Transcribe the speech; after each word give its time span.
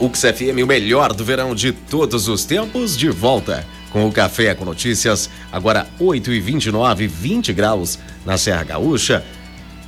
Ux 0.00 0.20
FM, 0.20 0.62
o 0.62 0.66
melhor 0.66 1.12
do 1.12 1.24
verão 1.24 1.54
de 1.54 1.72
todos 1.72 2.28
os 2.28 2.44
tempos, 2.44 2.96
de 2.96 3.08
volta 3.08 3.66
com 3.90 4.06
o 4.06 4.12
Café 4.12 4.54
com 4.54 4.64
Notícias, 4.64 5.28
agora 5.50 5.88
8 5.98 6.32
e 6.32 6.40
29 6.40 7.08
20 7.08 7.52
graus 7.52 7.98
na 8.24 8.38
Serra 8.38 8.62
Gaúcha, 8.62 9.24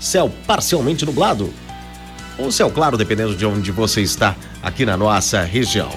céu 0.01 0.33
parcialmente 0.49 1.07
nublado, 1.07 1.53
ou 2.37 2.51
céu 2.51 2.71
claro, 2.71 2.97
dependendo 2.97 3.37
de 3.37 3.47
onde 3.47 3.71
você 3.71 4.01
está 4.01 4.35
aqui 4.61 4.85
na 4.85 4.97
nossa 4.97 5.43
região. 5.43 5.91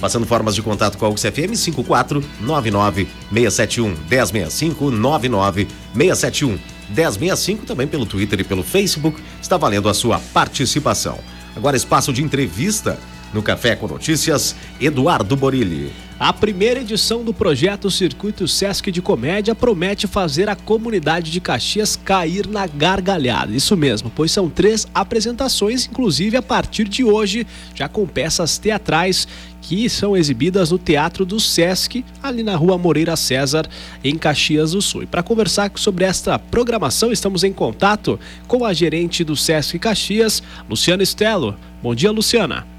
Passando 0.00 0.26
formas 0.26 0.54
de 0.54 0.62
contato 0.62 0.96
com 0.96 1.04
a 1.04 1.10
UXFM 1.10 1.54
5499 1.54 3.06
671 3.30 3.96
1065 4.08 4.90
99 4.90 5.68
671 5.92 6.58
1065 6.88 7.66
também 7.66 7.86
pelo 7.86 8.06
Twitter 8.06 8.40
e 8.40 8.44
pelo 8.44 8.62
Facebook. 8.62 9.20
Está 9.42 9.58
valendo 9.58 9.88
a 9.88 9.94
sua 9.94 10.20
participação. 10.32 11.18
Agora 11.54 11.76
espaço 11.76 12.12
de 12.12 12.22
entrevista 12.22 12.96
no 13.32 13.42
Café 13.42 13.76
com 13.76 13.86
Notícias, 13.86 14.54
Eduardo 14.80 15.36
Borilli. 15.36 15.92
A 16.20 16.32
primeira 16.32 16.80
edição 16.80 17.22
do 17.22 17.32
projeto 17.32 17.88
Circuito 17.92 18.48
Sesc 18.48 18.90
de 18.90 19.00
Comédia 19.00 19.54
promete 19.54 20.08
fazer 20.08 20.48
a 20.48 20.56
comunidade 20.56 21.30
de 21.30 21.40
Caxias 21.40 21.94
cair 21.94 22.48
na 22.48 22.66
gargalhada. 22.66 23.54
Isso 23.54 23.76
mesmo, 23.76 24.10
pois 24.12 24.32
são 24.32 24.50
três 24.50 24.84
apresentações, 24.92 25.86
inclusive 25.86 26.36
a 26.36 26.42
partir 26.42 26.88
de 26.88 27.04
hoje, 27.04 27.46
já 27.72 27.88
com 27.88 28.04
peças 28.04 28.58
teatrais 28.58 29.28
que 29.62 29.88
são 29.88 30.16
exibidas 30.16 30.72
no 30.72 30.78
Teatro 30.78 31.24
do 31.24 31.38
Sesc, 31.38 32.04
ali 32.20 32.42
na 32.42 32.56
Rua 32.56 32.76
Moreira 32.76 33.14
César, 33.14 33.68
em 34.02 34.18
Caxias 34.18 34.72
do 34.72 34.82
Sul. 34.82 35.04
E 35.04 35.06
para 35.06 35.22
conversar 35.22 35.70
sobre 35.76 36.04
esta 36.04 36.36
programação, 36.36 37.12
estamos 37.12 37.44
em 37.44 37.52
contato 37.52 38.18
com 38.48 38.64
a 38.64 38.72
gerente 38.72 39.22
do 39.22 39.36
Sesc 39.36 39.78
Caxias, 39.78 40.42
Luciana 40.68 41.04
Estelo. 41.04 41.54
Bom 41.80 41.94
dia, 41.94 42.10
Luciana. 42.10 42.77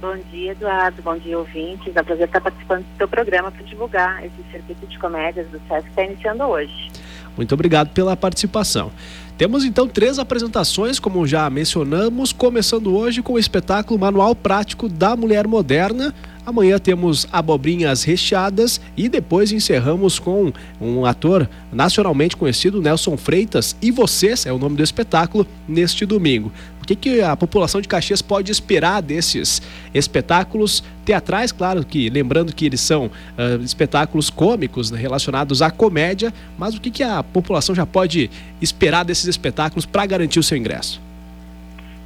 Bom 0.00 0.16
dia, 0.30 0.52
Eduardo. 0.52 1.02
Bom 1.02 1.16
dia, 1.16 1.38
ouvintes. 1.38 1.96
É 1.96 2.00
um 2.00 2.04
prazer 2.04 2.26
estar 2.26 2.40
participando 2.40 2.84
do 2.84 2.96
seu 2.96 3.08
programa 3.08 3.50
para 3.50 3.64
divulgar 3.64 4.24
esse 4.24 4.50
circuito 4.50 4.86
de 4.86 4.98
comédias 4.98 5.46
do 5.48 5.58
SESC 5.68 5.82
que 5.82 5.88
está 5.88 6.04
iniciando 6.04 6.44
hoje. 6.44 6.90
Muito 7.36 7.52
obrigado 7.54 7.90
pela 7.90 8.16
participação. 8.16 8.90
Temos 9.36 9.64
então 9.64 9.86
três 9.86 10.18
apresentações, 10.18 10.98
como 10.98 11.26
já 11.26 11.48
mencionamos, 11.50 12.32
começando 12.32 12.94
hoje 12.94 13.22
com 13.22 13.34
o 13.34 13.38
espetáculo 13.38 13.98
Manual 13.98 14.34
Prático 14.34 14.88
da 14.88 15.14
Mulher 15.14 15.46
Moderna, 15.46 16.14
Amanhã 16.46 16.78
temos 16.78 17.26
Abobrinhas 17.32 18.04
Recheadas 18.04 18.80
e 18.96 19.08
depois 19.08 19.50
encerramos 19.50 20.20
com 20.20 20.52
um 20.80 21.04
ator 21.04 21.50
nacionalmente 21.72 22.36
conhecido, 22.36 22.80
Nelson 22.80 23.16
Freitas, 23.16 23.76
e 23.82 23.90
Vocês, 23.90 24.46
é 24.46 24.52
o 24.52 24.58
nome 24.58 24.76
do 24.76 24.82
espetáculo, 24.84 25.44
neste 25.66 26.06
domingo. 26.06 26.52
O 26.80 26.86
que, 26.86 26.94
que 26.94 27.20
a 27.20 27.36
população 27.36 27.80
de 27.80 27.88
Caxias 27.88 28.22
pode 28.22 28.52
esperar 28.52 29.02
desses 29.02 29.60
espetáculos 29.92 30.84
teatrais? 31.04 31.50
Claro 31.50 31.84
que, 31.84 32.08
lembrando 32.08 32.54
que 32.54 32.64
eles 32.64 32.80
são 32.80 33.06
uh, 33.06 33.60
espetáculos 33.64 34.30
cômicos 34.30 34.92
né, 34.92 35.00
relacionados 35.00 35.62
à 35.62 35.70
comédia, 35.72 36.32
mas 36.56 36.76
o 36.76 36.80
que, 36.80 36.92
que 36.92 37.02
a 37.02 37.24
população 37.24 37.74
já 37.74 37.84
pode 37.84 38.30
esperar 38.62 39.04
desses 39.04 39.24
espetáculos 39.24 39.84
para 39.84 40.06
garantir 40.06 40.38
o 40.38 40.44
seu 40.44 40.56
ingresso? 40.56 41.02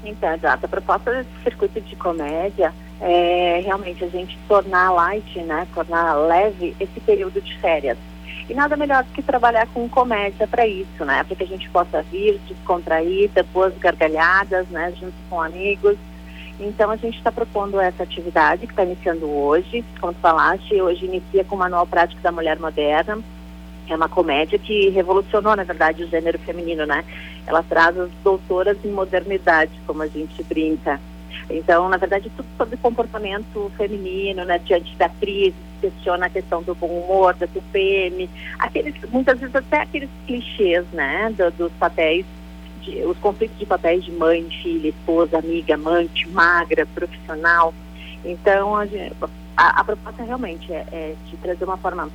Então, 0.02 0.32
exato. 0.32 0.64
A 0.64 0.68
proposta 0.68 1.12
desse 1.12 1.28
circuito 1.44 1.78
de 1.82 1.94
comédia 1.94 2.72
é, 3.00 3.62
realmente 3.64 4.04
a 4.04 4.08
gente 4.08 4.38
tornar 4.46 4.90
light, 4.92 5.38
né, 5.40 5.66
tornar 5.74 6.14
leve 6.14 6.76
esse 6.78 7.00
período 7.00 7.40
de 7.40 7.58
férias. 7.58 7.96
E 8.48 8.54
nada 8.54 8.76
melhor 8.76 9.04
do 9.04 9.12
que 9.12 9.22
trabalhar 9.22 9.66
com 9.68 9.88
comédia 9.88 10.46
para 10.46 10.66
isso, 10.66 11.04
né, 11.04 11.24
para 11.24 11.36
que 11.36 11.44
a 11.44 11.46
gente 11.46 11.68
possa 11.70 12.02
vir, 12.02 12.38
descontrair, 12.46 13.30
depois 13.34 13.76
gargalhadas, 13.78 14.68
né, 14.68 14.92
junto 14.98 15.14
com 15.28 15.40
amigos. 15.40 15.96
Então 16.58 16.90
a 16.90 16.96
gente 16.96 17.16
está 17.16 17.32
propondo 17.32 17.80
essa 17.80 18.02
atividade 18.02 18.66
que 18.66 18.72
está 18.72 18.84
iniciando 18.84 19.30
hoje, 19.30 19.82
como 19.98 20.12
tu 20.12 20.20
falaste, 20.20 20.80
hoje 20.80 21.06
inicia 21.06 21.42
com 21.44 21.54
o 21.54 21.58
Manual 21.58 21.86
Prático 21.86 22.20
da 22.20 22.30
Mulher 22.30 22.58
Moderna. 22.58 23.18
É 23.88 23.96
uma 23.96 24.08
comédia 24.08 24.58
que 24.58 24.90
revolucionou, 24.90 25.56
na 25.56 25.64
verdade, 25.64 26.04
o 26.04 26.08
gênero 26.08 26.38
feminino, 26.38 26.86
né? 26.86 27.04
Ela 27.46 27.62
traz 27.62 27.98
as 27.98 28.10
doutoras 28.22 28.76
em 28.84 28.90
modernidade, 28.90 29.72
como 29.86 30.02
a 30.02 30.06
gente 30.06 30.42
brinca. 30.44 31.00
Então, 31.48 31.88
na 31.88 31.96
verdade, 31.96 32.30
tudo 32.36 32.48
sobre 32.56 32.76
comportamento 32.76 33.70
feminino, 33.76 34.44
né, 34.44 34.58
diante 34.58 34.94
da 34.96 35.08
crise, 35.08 35.54
questiona 35.80 36.26
a 36.26 36.30
questão 36.30 36.62
do 36.62 36.74
bom 36.74 36.86
humor, 36.86 37.34
da 37.34 37.46
TPM, 37.46 38.28
aqueles, 38.58 38.94
muitas 39.10 39.38
vezes 39.38 39.54
até 39.54 39.82
aqueles 39.82 40.10
clichês, 40.26 40.84
né, 40.92 41.32
do, 41.36 41.50
dos 41.52 41.72
papéis, 41.72 42.26
de, 42.82 43.02
os 43.04 43.16
conflitos 43.18 43.58
de 43.58 43.66
papéis 43.66 44.04
de 44.04 44.12
mãe, 44.12 44.44
filha, 44.62 44.88
esposa, 44.88 45.38
amiga, 45.38 45.74
amante, 45.74 46.28
magra, 46.28 46.86
profissional. 46.86 47.74
Então, 48.24 48.76
a, 48.76 48.86
a, 49.56 49.80
a 49.80 49.84
proposta 49.84 50.22
realmente 50.22 50.72
é, 50.72 50.86
é 50.92 51.14
de 51.26 51.36
trazer 51.38 51.64
uma 51.64 51.76
forma 51.76 52.08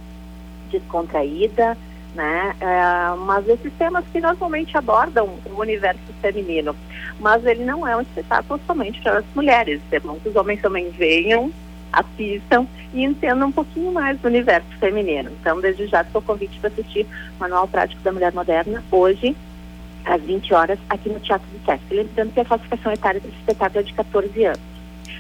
descontraída, 0.72 1.78
né? 2.16 2.56
É, 2.60 3.16
mas 3.26 3.48
esses 3.48 3.72
temas 3.74 4.04
que 4.12 4.20
normalmente 4.20 4.76
abordam 4.78 5.30
o 5.46 5.60
universo 5.60 6.02
feminino, 6.22 6.76
mas 7.20 7.46
ele 7.46 7.64
não 7.64 7.86
é 7.88 7.96
um 7.96 8.02
espetáculo 8.02 8.60
somente 8.66 9.02
para 9.02 9.20
as 9.20 9.26
mulheres, 9.36 9.82
é 9.92 10.00
bom 10.00 10.18
que 10.20 10.30
os 10.30 10.36
homens 10.36 10.62
também 10.62 10.90
venham, 10.90 11.52
assistam 11.92 12.66
e 12.94 13.04
entendam 13.04 13.50
um 13.50 13.52
pouquinho 13.52 13.92
mais 13.92 14.20
do 14.20 14.28
universo 14.28 14.68
feminino. 14.80 15.32
Então, 15.40 15.60
desde 15.62 15.88
já, 15.88 16.02
estou 16.02 16.22
convite 16.22 16.60
para 16.60 16.70
assistir 16.70 17.06
Manual 17.40 17.68
Prático 17.68 18.02
da 18.02 18.12
Mulher 18.12 18.34
Moderna, 18.34 18.84
hoje, 18.92 19.36
às 20.06 20.22
20 20.22 20.54
horas, 20.54 20.80
aqui 20.90 21.10
no 21.10 21.20
Teatro 21.20 21.48
do 21.52 21.66
Sesc. 21.66 21.84
Lembrando 21.92 22.34
que 22.34 22.40
a 22.40 22.46
classificação 22.46 22.92
etária 22.92 23.20
desse 23.20 23.36
espetáculo 23.38 23.80
é 23.80 23.84
de 23.84 23.94
14 23.94 24.46
anos. 24.46 24.76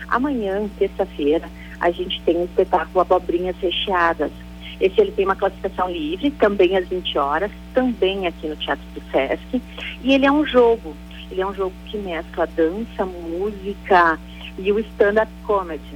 Amanhã, 0.08 0.70
terça-feira, 0.78 1.50
a 1.80 1.92
gente 1.92 2.22
tem 2.22 2.38
o 2.38 2.46
espetáculo 2.46 3.02
Abobrinhas 3.02 3.56
Recheadas, 3.58 4.32
esse 4.80 5.00
ele 5.00 5.12
tem 5.12 5.26
uma 5.26 5.36
classificação 5.36 5.90
livre, 5.90 6.32
também 6.32 6.78
às 6.78 6.88
20 6.88 7.18
horas, 7.18 7.52
também 7.74 8.28
aqui 8.28 8.48
no 8.48 8.56
Teatro 8.56 8.86
do 8.94 9.02
Sesc. 9.12 9.62
E 10.04 10.14
ele 10.14 10.26
é 10.26 10.32
um 10.32 10.46
jogo. 10.46 10.96
Ele 11.32 11.42
é 11.42 11.48
um 11.48 11.54
jogo 11.54 11.74
que 11.86 11.98
mescla 11.98 12.48
dança, 12.48 13.06
música 13.06 14.20
e 14.58 14.72
o 14.72 14.80
stand-up 14.80 15.32
comedy. 15.46 15.96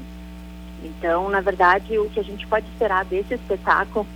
Então, 0.83 1.29
na 1.29 1.41
verdade, 1.41 1.97
o 1.97 2.09
que 2.09 2.19
a 2.19 2.23
gente 2.23 2.47
pode 2.47 2.65
esperar 2.67 3.05
desse 3.05 3.33
espetáculo 3.33 4.07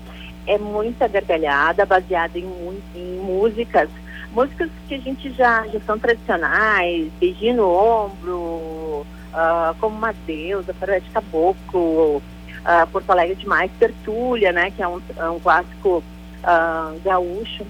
é 0.48 0.58
muita 0.58 1.08
gargalhada, 1.08 1.86
baseada 1.86 2.38
em, 2.38 2.48
em 2.96 3.20
músicas, 3.22 3.90
músicas 4.34 4.70
que 4.88 4.96
a 4.96 5.00
gente 5.00 5.32
já, 5.32 5.68
já 5.68 5.80
são 5.82 6.00
tradicionais, 6.00 7.12
beijinho 7.20 7.58
no 7.58 7.70
ombro, 7.70 9.06
uh, 9.34 9.76
como 9.80 9.96
uma 9.96 10.14
deusa, 10.26 10.74
para 10.74 11.00
de 11.00 11.10
caboclo, 11.12 12.22
uh, 12.64 12.88
Porto 12.88 13.10
Alegre 13.10 13.36
Demais, 13.36 13.72
Tertúlia, 13.80 14.52
né, 14.52 14.72
que 14.72 14.82
é 14.82 14.88
um, 14.88 15.02
é 15.18 15.30
um 15.30 15.40
clássico 15.40 16.04
uh, 16.44 17.00
gaúcho. 17.04 17.66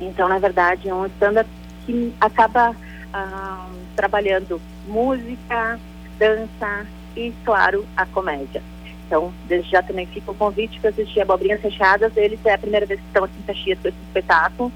Então, 0.00 0.28
na 0.28 0.38
verdade, 0.38 0.88
é 0.88 0.94
um 0.94 1.06
stand 1.06 1.44
que 1.86 2.12
acaba 2.20 2.70
uh, 2.70 3.76
trabalhando 3.94 4.60
música, 4.86 5.78
dança 6.18 6.86
e, 7.16 7.32
claro, 7.44 7.86
a 7.96 8.06
comédia. 8.06 8.62
Então, 9.06 9.32
desde 9.46 9.70
já 9.70 9.82
também 9.82 10.06
fica 10.06 10.30
o 10.30 10.34
convite 10.34 10.80
para 10.80 10.90
assistir 10.90 11.20
Abobrinhas 11.20 11.60
Fechadas. 11.60 12.16
Eles 12.16 12.40
é 12.44 12.54
a 12.54 12.58
primeira 12.58 12.86
vez 12.86 12.98
que 12.98 13.06
estão 13.06 13.24
aqui 13.24 13.34
em 13.38 13.42
Caxias 13.42 13.78
com 13.80 13.88
esse 13.88 13.98
espetáculo. 14.06 14.72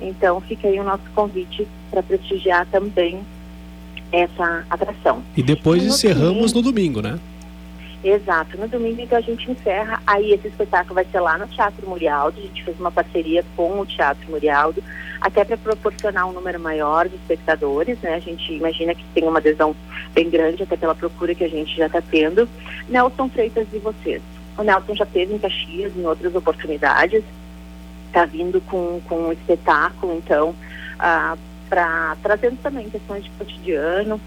Então, 0.00 0.40
fica 0.40 0.66
aí 0.66 0.80
o 0.80 0.84
nosso 0.84 1.04
convite 1.14 1.68
para 1.90 2.02
prestigiar 2.02 2.66
também 2.66 3.20
essa 4.10 4.64
atração. 4.70 5.22
E 5.36 5.42
depois 5.42 5.82
e 5.82 5.86
encerramos 5.88 6.52
no 6.52 6.62
domingo, 6.62 7.02
né? 7.02 7.18
Exato. 8.04 8.58
No 8.58 8.68
domingo, 8.68 9.00
então, 9.00 9.16
a 9.16 9.22
gente 9.22 9.50
encerra. 9.50 9.98
Aí, 10.06 10.32
esse 10.32 10.48
espetáculo 10.48 10.94
vai 10.94 11.06
ser 11.06 11.20
lá 11.20 11.38
no 11.38 11.46
Teatro 11.46 11.88
Murialdo. 11.88 12.38
A 12.38 12.42
gente 12.42 12.62
fez 12.62 12.78
uma 12.78 12.92
parceria 12.92 13.42
com 13.56 13.80
o 13.80 13.86
Teatro 13.86 14.30
Murialdo, 14.30 14.84
até 15.22 15.42
para 15.42 15.56
proporcionar 15.56 16.28
um 16.28 16.32
número 16.32 16.60
maior 16.60 17.08
de 17.08 17.16
espectadores, 17.16 17.98
né? 18.02 18.14
A 18.14 18.20
gente 18.20 18.52
imagina 18.52 18.94
que 18.94 19.04
tem 19.14 19.24
uma 19.24 19.38
adesão 19.38 19.74
bem 20.12 20.28
grande, 20.28 20.62
até 20.62 20.76
pela 20.76 20.94
procura 20.94 21.34
que 21.34 21.44
a 21.44 21.48
gente 21.48 21.74
já 21.74 21.86
está 21.86 22.02
tendo. 22.02 22.46
Nelson 22.90 23.30
Freitas 23.30 23.66
e 23.72 23.78
vocês. 23.78 24.20
O 24.58 24.62
Nelson 24.62 24.94
já 24.94 25.06
teve 25.06 25.34
em 25.34 25.38
Caxias, 25.38 25.96
em 25.96 26.04
outras 26.04 26.34
oportunidades. 26.34 27.24
Está 28.08 28.26
vindo 28.26 28.60
com, 28.60 29.00
com 29.08 29.28
um 29.28 29.32
espetáculo, 29.32 30.14
então, 30.14 30.54
ah, 30.98 31.38
para 31.70 32.16
trazendo 32.22 32.58
também 32.62 32.90
questões 32.90 33.24
de 33.24 33.30
cotidiano, 33.30 34.20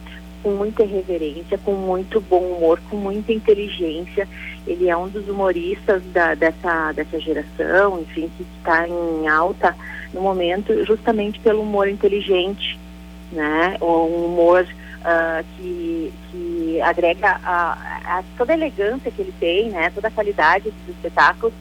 com 0.47 0.51
muita 0.51 0.85
reverência, 0.85 1.57
com 1.57 1.73
muito 1.73 2.21
bom 2.21 2.39
humor, 2.39 2.79
com 2.89 2.95
muita 2.95 3.33
inteligência. 3.33 4.25
Ele 4.65 4.88
é 4.88 4.95
um 4.95 5.09
dos 5.09 5.27
humoristas 5.27 6.01
da, 6.13 6.35
dessa, 6.35 6.94
dessa 6.94 7.19
geração, 7.19 7.99
enfim, 7.99 8.31
que 8.38 8.45
está 8.57 8.88
em 8.88 9.27
alta 9.27 9.75
no 10.13 10.21
momento, 10.21 10.85
justamente 10.85 11.38
pelo 11.41 11.63
humor 11.63 11.89
inteligente, 11.89 12.79
né? 13.29 13.75
Um 13.81 14.25
humor 14.25 14.63
uh, 14.63 15.45
que, 15.57 16.13
que 16.31 16.81
agrega 16.81 17.41
a, 17.44 17.73
a, 18.05 18.23
toda 18.38 18.53
a 18.53 18.55
elegância 18.55 19.11
que 19.11 19.21
ele 19.21 19.33
tem, 19.38 19.69
né? 19.69 19.89
Toda 19.89 20.07
a 20.07 20.11
qualidade 20.11 20.71
dos 20.71 20.95
espetáculos 20.95 21.53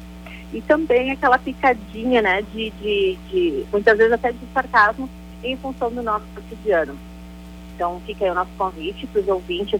e 0.52 0.60
também 0.60 1.10
aquela 1.10 1.40
picadinha, 1.40 2.22
né? 2.22 2.44
De, 2.54 2.70
de, 2.70 3.18
de 3.30 3.66
muitas 3.72 3.98
vezes 3.98 4.12
até 4.12 4.30
de 4.30 4.38
sarcasmo 4.54 5.10
em 5.42 5.56
função 5.56 5.90
do 5.90 6.04
nosso 6.04 6.26
cotidiano. 6.36 6.96
Então 7.76 8.00
fica 8.06 8.24
aí 8.24 8.30
o 8.30 8.34
nosso 8.34 8.50
convite 8.56 9.06
para 9.06 9.20
os 9.20 9.28
ouvintes 9.28 9.78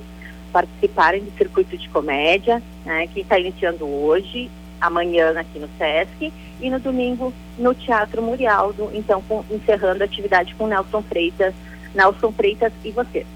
participarem 0.53 1.25
do 1.25 1.37
circuito 1.37 1.77
de 1.77 1.89
comédia, 1.89 2.63
né, 2.85 3.07
que 3.09 3.21
está 3.21 3.39
iniciando 3.39 3.85
hoje, 3.85 4.51
amanhã 4.81 5.39
aqui 5.39 5.59
no 5.59 5.69
SESC 5.77 6.33
e 6.61 6.71
no 6.71 6.79
domingo 6.79 7.33
no 7.59 7.75
Teatro 7.75 8.23
Murialdo, 8.23 8.91
então 8.95 9.23
com, 9.23 9.45
encerrando 9.51 10.03
a 10.03 10.07
atividade 10.07 10.55
com 10.55 10.67
Nelson 10.67 11.03
Freitas, 11.03 11.55
Nelson 11.95 12.33
Freitas 12.33 12.73
e 12.85 12.91
você. 12.91 13.27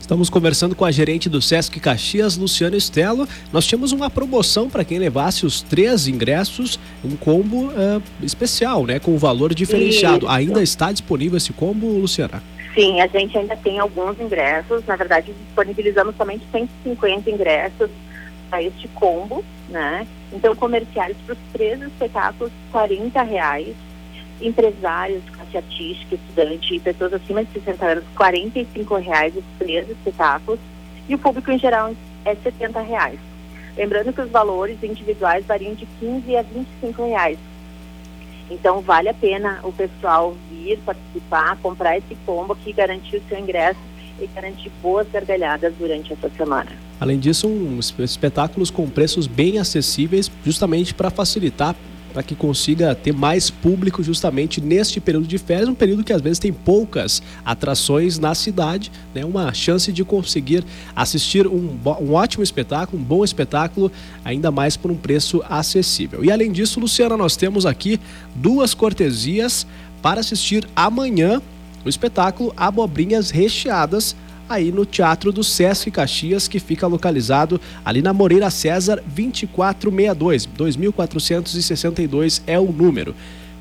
Estamos 0.00 0.28
conversando 0.28 0.74
com 0.74 0.84
a 0.84 0.90
gerente 0.90 1.28
do 1.28 1.40
Sesc 1.40 1.78
Caxias, 1.78 2.36
Luciano 2.36 2.76
Estelo. 2.76 3.28
Nós 3.52 3.64
tínhamos 3.64 3.92
uma 3.92 4.10
promoção 4.10 4.68
para 4.68 4.84
quem 4.84 4.98
levasse 4.98 5.46
os 5.46 5.62
três 5.62 6.08
ingressos, 6.08 6.80
um 7.04 7.14
combo 7.14 7.66
uh, 7.66 8.02
especial, 8.20 8.84
né, 8.84 8.98
com 8.98 9.16
valor 9.16 9.54
diferenciado. 9.54 10.26
Isso. 10.26 10.28
Ainda 10.28 10.62
está 10.62 10.90
disponível 10.90 11.36
esse 11.36 11.52
combo, 11.52 11.86
Luciana? 11.86 12.42
Sim, 12.74 13.00
a 13.00 13.06
gente 13.06 13.36
ainda 13.36 13.56
tem 13.56 13.78
alguns 13.78 14.20
ingressos. 14.20 14.84
Na 14.86 14.96
verdade, 14.96 15.32
disponibilizamos 15.32 16.16
somente 16.16 16.44
150 16.52 17.30
ingressos 17.30 17.90
para 18.48 18.62
este 18.62 18.88
combo, 18.88 19.44
né? 19.68 20.06
Então, 20.32 20.54
comerciais 20.54 21.16
para 21.26 21.32
os 21.32 21.38
três 21.52 21.80
espetáculos, 21.82 22.52
40 22.70 23.22
reais 23.22 23.74
empresários, 24.40 25.22
classe 25.30 25.56
artística, 25.56 26.14
estudante 26.14 26.74
e 26.74 26.80
pessoas 26.80 27.12
acima 27.12 27.44
de 27.44 27.52
60 27.52 27.86
anos, 27.86 28.04
R$ 28.18 29.00
reais 29.00 29.36
os 29.36 29.44
três 29.58 29.88
espetáculos 29.88 30.58
e 31.08 31.14
o 31.14 31.18
público 31.18 31.50
em 31.50 31.58
geral 31.58 31.92
é 32.24 32.30
R$ 32.30 32.82
reais. 32.88 33.18
Lembrando 33.76 34.12
que 34.12 34.20
os 34.20 34.30
valores 34.30 34.82
individuais 34.82 35.44
variam 35.44 35.74
de 35.74 35.86
15 35.98 36.36
a 36.36 36.42
25 36.42 37.06
reais. 37.06 37.38
Então 38.50 38.80
vale 38.80 39.08
a 39.08 39.14
pena 39.14 39.60
o 39.62 39.72
pessoal 39.72 40.36
vir 40.50 40.78
participar, 40.84 41.56
comprar 41.62 41.96
esse 41.96 42.16
combo 42.26 42.52
aqui, 42.52 42.72
garantir 42.72 43.16
o 43.16 43.22
seu 43.28 43.38
ingresso 43.38 43.78
e 44.20 44.26
garantir 44.26 44.70
boas 44.82 45.06
gargalhadas 45.10 45.72
durante 45.78 46.12
essa 46.12 46.28
semana. 46.30 46.70
Além 47.00 47.18
disso, 47.18 47.48
um, 47.48 47.78
espetáculos 47.78 48.70
com 48.70 48.88
preços 48.90 49.26
bem 49.26 49.58
acessíveis, 49.58 50.30
justamente 50.44 50.92
para 50.92 51.10
facilitar 51.10 51.74
para 52.12 52.22
que 52.22 52.34
consiga 52.34 52.94
ter 52.94 53.12
mais 53.12 53.50
público 53.50 54.02
justamente 54.02 54.60
neste 54.60 55.00
período 55.00 55.26
de 55.26 55.38
férias, 55.38 55.68
um 55.68 55.74
período 55.74 56.04
que 56.04 56.12
às 56.12 56.20
vezes 56.20 56.38
tem 56.38 56.52
poucas 56.52 57.22
atrações 57.44 58.18
na 58.18 58.34
cidade, 58.34 58.90
né? 59.14 59.24
uma 59.24 59.52
chance 59.52 59.92
de 59.92 60.04
conseguir 60.04 60.64
assistir 60.94 61.46
um, 61.46 61.78
um 62.00 62.12
ótimo 62.12 62.42
espetáculo, 62.42 63.00
um 63.00 63.04
bom 63.04 63.24
espetáculo, 63.24 63.90
ainda 64.24 64.50
mais 64.50 64.76
por 64.76 64.90
um 64.90 64.96
preço 64.96 65.42
acessível. 65.48 66.24
E 66.24 66.30
além 66.30 66.50
disso, 66.50 66.80
Luciana, 66.80 67.16
nós 67.16 67.36
temos 67.36 67.64
aqui 67.66 68.00
duas 68.34 68.74
cortesias 68.74 69.66
para 70.02 70.20
assistir 70.20 70.66
amanhã 70.74 71.40
o 71.84 71.88
espetáculo 71.88 72.52
Abobrinhas 72.56 73.30
Recheadas 73.30 74.14
aí 74.50 74.72
no 74.72 74.84
Teatro 74.84 75.30
do 75.30 75.44
Sesc 75.44 75.90
Caxias, 75.92 76.48
que 76.48 76.58
fica 76.58 76.86
localizado 76.88 77.60
ali 77.84 78.02
na 78.02 78.12
Moreira 78.12 78.50
César 78.50 78.96
2462. 79.06 80.46
2462 80.46 82.42
é 82.48 82.58
o 82.58 82.72
número. 82.72 83.14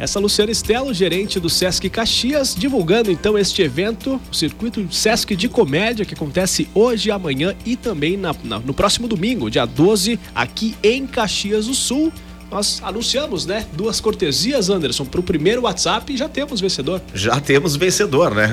Essa 0.02 0.20
Luciana 0.20 0.52
Estelo, 0.52 0.92
gerente 0.96 1.40
do 1.40 1.48
Sesc 1.48 1.88
Caxias, 1.88 2.56
divulgando 2.58 3.12
então 3.12 3.38
este 3.38 3.62
evento, 3.62 4.20
o 4.32 4.34
circuito 4.34 4.92
Sesc 4.92 5.36
de 5.36 5.48
Comédia, 5.48 6.04
que 6.04 6.16
acontece 6.16 6.68
hoje, 6.74 7.12
amanhã 7.12 7.56
e 7.64 7.76
também 7.76 8.18
na, 8.18 8.36
na, 8.44 8.58
no 8.58 8.74
próximo 8.74 9.08
domingo, 9.08 9.48
dia 9.48 9.64
12, 9.64 10.20
aqui 10.34 10.76
em 10.82 11.06
Caxias 11.06 11.68
do 11.68 11.76
Sul. 11.76 12.12
Nós 12.50 12.82
anunciamos, 12.84 13.46
né? 13.46 13.64
Duas 13.74 14.02
cortesias, 14.02 14.72
Anderson, 14.72 15.06
para 15.06 15.20
o 15.20 15.24
primeiro 15.24 15.62
WhatsApp 15.62 16.12
e 16.12 16.18
já 16.18 16.28
temos 16.28 16.60
vencedor. 16.60 17.00
Já 17.14 17.40
temos 17.40 17.76
vencedor, 17.76 18.34
né? 18.34 18.50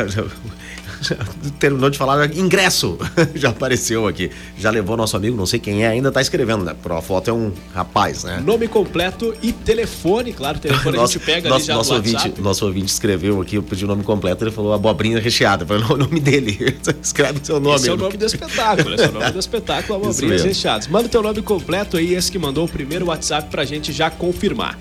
terminou 1.58 1.90
de 1.90 1.98
falar, 1.98 2.34
ingresso, 2.36 2.98
já 3.34 3.50
apareceu 3.50 4.06
aqui. 4.06 4.30
Já 4.58 4.70
levou 4.70 4.96
nosso 4.96 5.16
amigo, 5.16 5.36
não 5.36 5.46
sei 5.46 5.58
quem 5.58 5.84
é, 5.84 5.88
ainda 5.88 6.10
tá 6.10 6.20
escrevendo, 6.20 6.64
né? 6.64 6.74
Por 6.80 6.92
a 6.92 7.02
foto 7.02 7.30
é 7.30 7.32
um 7.32 7.52
rapaz, 7.74 8.24
né? 8.24 8.42
Nome 8.44 8.68
completo 8.68 9.34
e 9.42 9.52
telefone, 9.52 10.32
claro, 10.32 10.58
telefone 10.58 10.96
nosso, 10.96 11.16
a 11.16 11.18
gente 11.18 11.26
pega 11.26 11.48
nosso, 11.48 11.60
ali 11.60 11.66
já 11.66 11.74
nosso 11.74 11.90
no 11.90 11.96
ouvinte, 11.96 12.40
Nosso 12.40 12.66
ouvinte 12.66 12.92
escreveu 12.92 13.40
aqui, 13.40 13.56
eu 13.56 13.62
pedi 13.62 13.84
o 13.84 13.88
nome 13.88 14.02
completo, 14.02 14.44
ele 14.44 14.50
falou 14.50 14.72
abobrinha 14.72 15.20
recheada, 15.20 15.66
foi 15.66 15.78
o 15.78 15.96
nome 15.96 16.20
dele. 16.20 16.58
Escreve 17.02 17.40
o 17.40 17.44
seu 17.44 17.60
nome. 17.60 17.76
Esse 17.76 17.88
é 17.88 17.92
o 17.92 17.96
nome 17.96 18.16
do 18.16 18.24
espetáculo, 18.24 18.94
esse 18.94 19.04
é 19.04 19.08
o 19.08 19.12
nome 19.12 19.30
do 19.30 19.38
espetáculo, 19.38 19.94
abobrinhas 19.98 20.42
recheadas. 20.42 20.86
Manda 20.88 21.06
o 21.06 21.08
teu 21.08 21.22
nome 21.22 21.42
completo 21.42 21.96
aí, 21.96 22.14
esse 22.14 22.30
que 22.30 22.38
mandou 22.38 22.64
o 22.64 22.68
primeiro 22.68 23.06
WhatsApp 23.06 23.48
pra 23.50 23.64
gente 23.64 23.92
já 23.92 24.10
confirmar. 24.10 24.78